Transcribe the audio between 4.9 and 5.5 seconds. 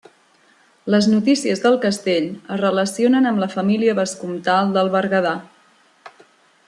Berguedà.